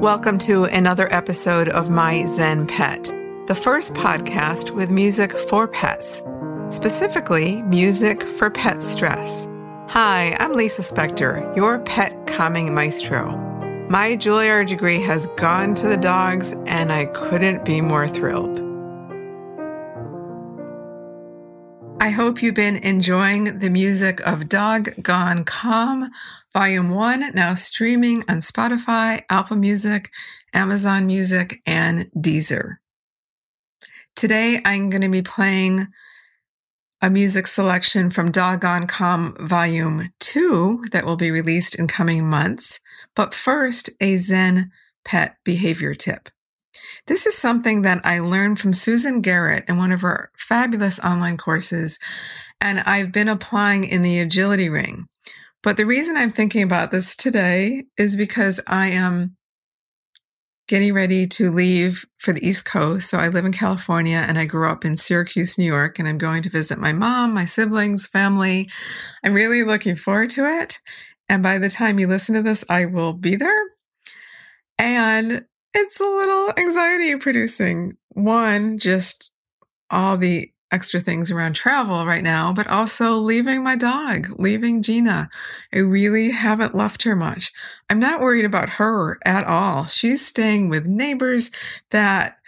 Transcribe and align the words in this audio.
Welcome 0.00 0.36
to 0.40 0.64
another 0.64 1.10
episode 1.10 1.70
of 1.70 1.88
My 1.88 2.26
Zen 2.26 2.66
Pet, 2.66 3.04
the 3.46 3.54
first 3.54 3.94
podcast 3.94 4.72
with 4.72 4.90
music 4.90 5.32
for 5.32 5.66
pets, 5.66 6.22
specifically 6.68 7.62
music 7.62 8.22
for 8.22 8.50
pet 8.50 8.82
stress. 8.82 9.48
Hi, 9.88 10.36
I'm 10.38 10.52
Lisa 10.52 10.82
Spector, 10.82 11.56
your 11.56 11.78
pet 11.78 12.26
calming 12.26 12.74
maestro. 12.74 13.36
My 13.88 14.16
Juilliard 14.16 14.66
degree 14.66 15.00
has 15.00 15.28
gone 15.38 15.72
to 15.76 15.88
the 15.88 15.96
dogs, 15.96 16.52
and 16.66 16.92
I 16.92 17.06
couldn't 17.06 17.64
be 17.64 17.80
more 17.80 18.06
thrilled. 18.06 18.65
I 22.06 22.10
hope 22.10 22.40
you've 22.40 22.54
been 22.54 22.76
enjoying 22.76 23.58
the 23.58 23.68
music 23.68 24.20
of 24.20 24.48
Dog 24.48 25.02
Gone 25.02 25.42
Calm, 25.42 26.12
Volume 26.52 26.90
1, 26.90 27.32
now 27.34 27.56
streaming 27.56 28.22
on 28.28 28.36
Spotify, 28.36 29.22
Apple 29.28 29.56
Music, 29.56 30.12
Amazon 30.54 31.08
Music, 31.08 31.60
and 31.66 32.08
Deezer. 32.16 32.76
Today, 34.14 34.60
I'm 34.64 34.88
going 34.88 35.02
to 35.02 35.08
be 35.08 35.20
playing 35.20 35.88
a 37.02 37.10
music 37.10 37.48
selection 37.48 38.10
from 38.10 38.30
Dog 38.30 38.60
Gone 38.60 38.86
Calm 38.86 39.36
Volume 39.40 40.12
2 40.20 40.84
that 40.92 41.04
will 41.04 41.16
be 41.16 41.32
released 41.32 41.74
in 41.74 41.88
coming 41.88 42.24
months. 42.24 42.78
But 43.16 43.34
first, 43.34 43.90
a 44.00 44.16
Zen 44.16 44.70
pet 45.04 45.38
behavior 45.44 45.92
tip. 45.92 46.28
This 47.06 47.26
is 47.26 47.36
something 47.36 47.82
that 47.82 48.00
I 48.04 48.18
learned 48.18 48.58
from 48.58 48.74
Susan 48.74 49.20
Garrett 49.20 49.64
in 49.68 49.76
one 49.76 49.92
of 49.92 50.02
her 50.02 50.30
fabulous 50.36 50.98
online 51.00 51.36
courses, 51.36 51.98
and 52.60 52.80
I've 52.80 53.12
been 53.12 53.28
applying 53.28 53.84
in 53.84 54.02
the 54.02 54.18
agility 54.18 54.68
ring. 54.68 55.06
But 55.62 55.76
the 55.76 55.86
reason 55.86 56.16
I'm 56.16 56.30
thinking 56.30 56.62
about 56.62 56.90
this 56.90 57.16
today 57.16 57.84
is 57.98 58.16
because 58.16 58.60
I 58.66 58.88
am 58.88 59.36
getting 60.68 60.92
ready 60.92 61.26
to 61.28 61.50
leave 61.50 62.04
for 62.18 62.32
the 62.32 62.46
East 62.46 62.64
Coast. 62.64 63.08
So 63.08 63.18
I 63.18 63.28
live 63.28 63.44
in 63.44 63.52
California 63.52 64.24
and 64.26 64.38
I 64.38 64.46
grew 64.46 64.68
up 64.68 64.84
in 64.84 64.96
Syracuse, 64.96 65.56
New 65.58 65.64
York, 65.64 65.98
and 65.98 66.08
I'm 66.08 66.18
going 66.18 66.42
to 66.42 66.50
visit 66.50 66.78
my 66.78 66.92
mom, 66.92 67.34
my 67.34 67.44
siblings, 67.44 68.06
family. 68.06 68.68
I'm 69.24 69.34
really 69.34 69.62
looking 69.62 69.96
forward 69.96 70.30
to 70.30 70.46
it. 70.46 70.80
And 71.28 71.42
by 71.42 71.58
the 71.58 71.70
time 71.70 71.98
you 71.98 72.06
listen 72.06 72.34
to 72.34 72.42
this, 72.42 72.64
I 72.68 72.84
will 72.84 73.12
be 73.12 73.36
there. 73.36 73.62
And 74.78 75.44
it's 75.76 76.00
a 76.00 76.04
little 76.04 76.52
anxiety 76.56 77.14
producing. 77.16 77.96
One, 78.08 78.78
just 78.78 79.32
all 79.90 80.16
the 80.16 80.50
extra 80.72 81.00
things 81.00 81.30
around 81.30 81.52
travel 81.52 82.06
right 82.06 82.22
now, 82.22 82.52
but 82.52 82.66
also 82.66 83.18
leaving 83.18 83.62
my 83.62 83.76
dog, 83.76 84.28
leaving 84.38 84.82
Gina. 84.82 85.28
I 85.72 85.78
really 85.78 86.30
haven't 86.30 86.74
left 86.74 87.04
her 87.04 87.14
much. 87.14 87.52
I'm 87.88 88.00
not 88.00 88.20
worried 88.20 88.44
about 88.44 88.70
her 88.70 89.18
at 89.24 89.46
all. 89.46 89.84
She's 89.84 90.26
staying 90.26 90.68
with 90.68 90.86
neighbors 90.86 91.50
that 91.90 92.38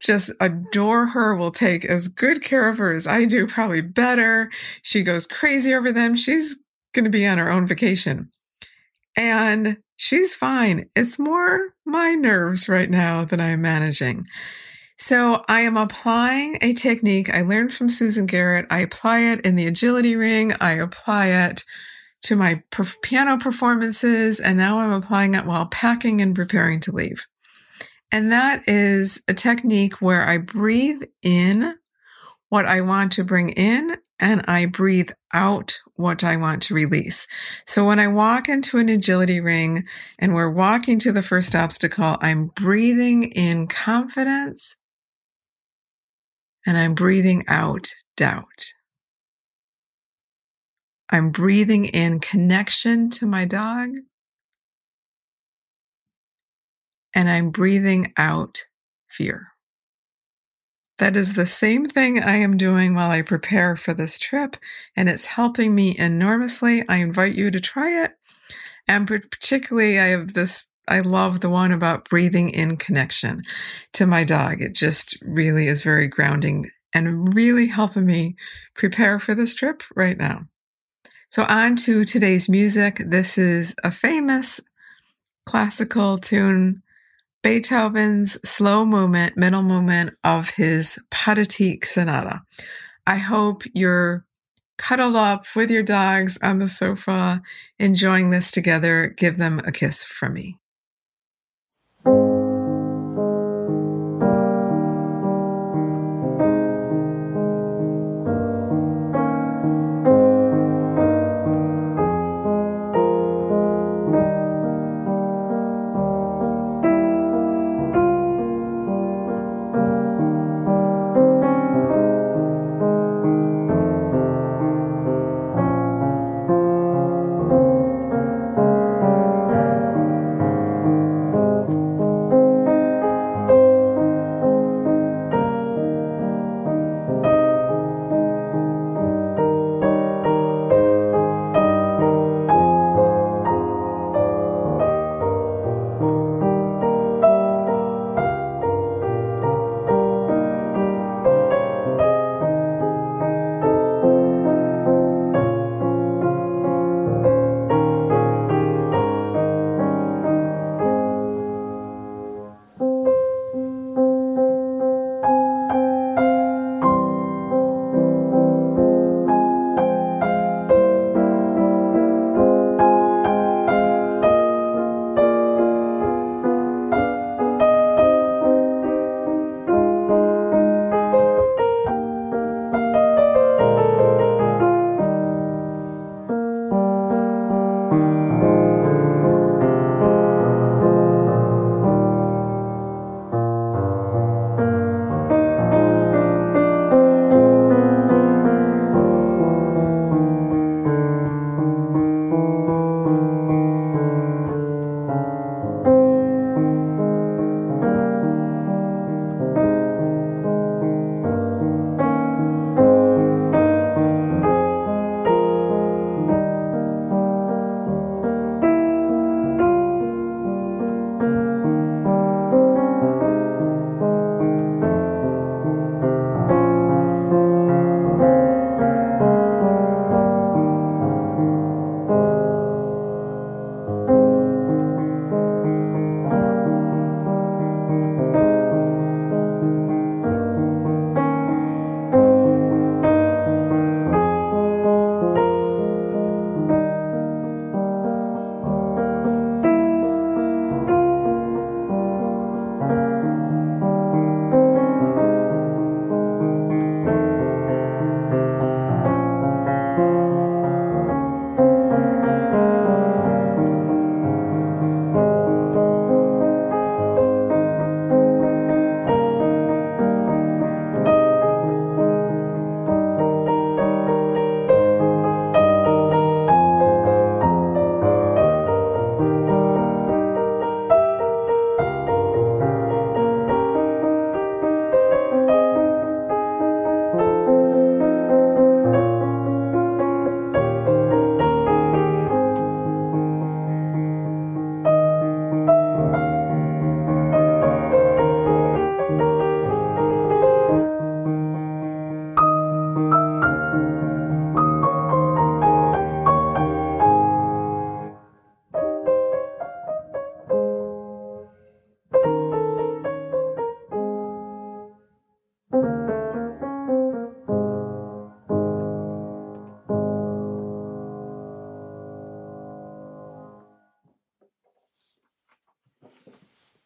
just 0.00 0.32
adore 0.40 1.08
her, 1.08 1.34
will 1.34 1.52
take 1.52 1.84
as 1.84 2.08
good 2.08 2.42
care 2.42 2.68
of 2.68 2.78
her 2.78 2.92
as 2.92 3.06
I 3.06 3.24
do, 3.24 3.46
probably 3.46 3.82
better. 3.82 4.50
She 4.82 5.02
goes 5.02 5.26
crazy 5.26 5.74
over 5.74 5.92
them. 5.92 6.16
She's 6.16 6.62
going 6.92 7.04
to 7.04 7.10
be 7.10 7.26
on 7.26 7.38
her 7.38 7.50
own 7.50 7.66
vacation. 7.66 8.30
And 9.16 9.78
she's 9.96 10.34
fine. 10.34 10.88
It's 10.94 11.18
more 11.18 11.74
my 11.84 12.14
nerves 12.14 12.68
right 12.68 12.90
now 12.90 13.24
that 13.24 13.40
I'm 13.40 13.62
managing. 13.62 14.26
So 14.96 15.44
I 15.48 15.62
am 15.62 15.76
applying 15.76 16.58
a 16.60 16.72
technique 16.72 17.32
I 17.32 17.42
learned 17.42 17.74
from 17.74 17.90
Susan 17.90 18.26
Garrett. 18.26 18.66
I 18.70 18.78
apply 18.78 19.20
it 19.20 19.40
in 19.40 19.56
the 19.56 19.66
agility 19.66 20.16
ring. 20.16 20.52
I 20.60 20.72
apply 20.72 21.28
it 21.28 21.64
to 22.22 22.36
my 22.36 22.62
piano 23.02 23.36
performances. 23.38 24.40
And 24.40 24.56
now 24.56 24.78
I'm 24.80 24.92
applying 24.92 25.34
it 25.34 25.44
while 25.44 25.66
packing 25.66 26.20
and 26.20 26.34
preparing 26.34 26.80
to 26.80 26.92
leave. 26.92 27.26
And 28.12 28.30
that 28.30 28.68
is 28.68 29.22
a 29.26 29.34
technique 29.34 30.00
where 30.00 30.26
I 30.26 30.38
breathe 30.38 31.02
in 31.22 31.74
what 32.54 32.66
I 32.66 32.82
want 32.82 33.10
to 33.14 33.24
bring 33.24 33.48
in 33.48 33.96
and 34.20 34.44
I 34.46 34.66
breathe 34.66 35.10
out 35.32 35.80
what 35.96 36.22
I 36.22 36.36
want 36.36 36.62
to 36.62 36.74
release. 36.74 37.26
So 37.66 37.84
when 37.84 37.98
I 37.98 38.06
walk 38.06 38.48
into 38.48 38.78
an 38.78 38.88
agility 38.88 39.40
ring 39.40 39.88
and 40.20 40.36
we're 40.36 40.52
walking 40.52 41.00
to 41.00 41.10
the 41.10 41.20
first 41.20 41.56
obstacle, 41.56 42.16
I'm 42.20 42.52
breathing 42.54 43.24
in 43.24 43.66
confidence 43.66 44.76
and 46.64 46.78
I'm 46.78 46.94
breathing 46.94 47.42
out 47.48 47.92
doubt. 48.16 48.74
I'm 51.10 51.32
breathing 51.32 51.86
in 51.86 52.20
connection 52.20 53.10
to 53.10 53.26
my 53.26 53.46
dog 53.46 53.96
and 57.12 57.28
I'm 57.28 57.50
breathing 57.50 58.12
out 58.16 58.66
fear. 59.08 59.53
That 60.98 61.16
is 61.16 61.34
the 61.34 61.46
same 61.46 61.84
thing 61.84 62.22
I 62.22 62.36
am 62.36 62.56
doing 62.56 62.94
while 62.94 63.10
I 63.10 63.22
prepare 63.22 63.76
for 63.76 63.92
this 63.92 64.16
trip, 64.18 64.56
and 64.96 65.08
it's 65.08 65.26
helping 65.26 65.74
me 65.74 65.96
enormously. 65.98 66.84
I 66.88 66.96
invite 66.96 67.34
you 67.34 67.50
to 67.50 67.60
try 67.60 68.04
it. 68.04 68.12
And 68.86 69.06
particularly, 69.06 69.98
I 69.98 70.06
have 70.06 70.34
this, 70.34 70.70
I 70.86 71.00
love 71.00 71.40
the 71.40 71.48
one 71.48 71.72
about 71.72 72.08
breathing 72.08 72.50
in 72.50 72.76
connection 72.76 73.42
to 73.94 74.06
my 74.06 74.22
dog. 74.22 74.62
It 74.62 74.74
just 74.74 75.20
really 75.22 75.66
is 75.66 75.82
very 75.82 76.06
grounding 76.06 76.70
and 76.92 77.34
really 77.34 77.66
helping 77.66 78.06
me 78.06 78.36
prepare 78.74 79.18
for 79.18 79.34
this 79.34 79.54
trip 79.54 79.82
right 79.96 80.16
now. 80.16 80.46
So, 81.28 81.44
on 81.48 81.74
to 81.76 82.04
today's 82.04 82.48
music. 82.48 83.02
This 83.04 83.36
is 83.36 83.74
a 83.82 83.90
famous 83.90 84.60
classical 85.44 86.18
tune 86.18 86.83
Beethoven's 87.44 88.38
slow 88.48 88.86
movement, 88.86 89.36
middle 89.36 89.62
movement 89.62 90.16
of 90.24 90.48
his 90.48 90.98
Pathetique 91.10 91.84
Sonata. 91.84 92.40
I 93.06 93.16
hope 93.16 93.64
you're 93.74 94.24
cuddled 94.78 95.14
up 95.14 95.44
with 95.54 95.70
your 95.70 95.82
dogs 95.82 96.38
on 96.42 96.58
the 96.58 96.66
sofa, 96.66 97.42
enjoying 97.78 98.30
this 98.30 98.50
together. 98.50 99.08
Give 99.08 99.36
them 99.36 99.60
a 99.66 99.72
kiss 99.72 100.02
from 100.02 100.32
me. 100.32 100.58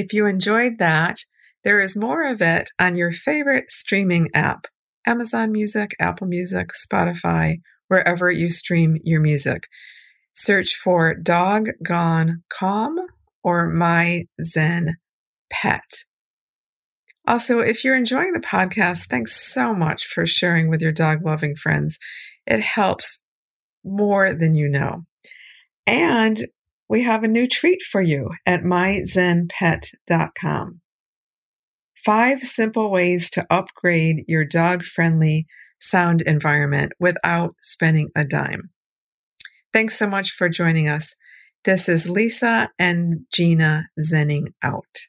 If 0.00 0.14
you 0.14 0.26
enjoyed 0.26 0.78
that, 0.78 1.18
there 1.62 1.80
is 1.80 1.94
more 1.94 2.26
of 2.26 2.40
it 2.40 2.70
on 2.78 2.96
your 2.96 3.12
favorite 3.12 3.70
streaming 3.70 4.28
app 4.34 4.66
Amazon 5.06 5.52
Music, 5.52 5.90
Apple 6.00 6.26
Music, 6.26 6.70
Spotify, 6.72 7.60
wherever 7.88 8.30
you 8.30 8.48
stream 8.50 8.96
your 9.02 9.20
music. 9.20 9.66
Search 10.32 10.74
for 10.74 11.14
Dog 11.14 11.68
Gone 11.82 12.44
Calm 12.48 12.96
or 13.42 13.68
My 13.68 14.24
Zen 14.42 14.96
Pet. 15.50 16.04
Also, 17.26 17.60
if 17.60 17.84
you're 17.84 17.96
enjoying 17.96 18.32
the 18.32 18.40
podcast, 18.40 19.06
thanks 19.06 19.52
so 19.52 19.74
much 19.74 20.06
for 20.06 20.24
sharing 20.24 20.68
with 20.68 20.80
your 20.80 20.92
dog 20.92 21.24
loving 21.24 21.54
friends. 21.56 21.98
It 22.46 22.60
helps 22.60 23.24
more 23.84 24.32
than 24.32 24.54
you 24.54 24.68
know. 24.68 25.04
And 25.86 26.46
we 26.90 27.02
have 27.02 27.22
a 27.22 27.28
new 27.28 27.46
treat 27.46 27.82
for 27.82 28.02
you 28.02 28.30
at 28.44 28.64
myzenpet.com. 28.64 30.80
Five 31.94 32.40
simple 32.40 32.90
ways 32.90 33.30
to 33.30 33.46
upgrade 33.48 34.24
your 34.26 34.44
dog 34.44 34.82
friendly 34.82 35.46
sound 35.80 36.20
environment 36.22 36.92
without 36.98 37.54
spending 37.62 38.08
a 38.16 38.24
dime. 38.24 38.70
Thanks 39.72 39.96
so 39.96 40.10
much 40.10 40.32
for 40.32 40.48
joining 40.48 40.88
us. 40.88 41.14
This 41.64 41.88
is 41.88 42.10
Lisa 42.10 42.70
and 42.76 43.26
Gina 43.32 43.84
Zenning 44.00 44.48
out. 44.60 44.99